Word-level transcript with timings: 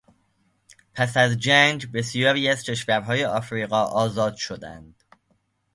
پس 0.93 1.17
از 1.17 1.31
جنگ 1.31 1.91
بسیاری 1.91 2.49
از 2.49 2.63
کشورهای 2.63 3.23
افریقا 3.23 3.83
آزاد 3.83 4.35
شدند. 4.35 5.03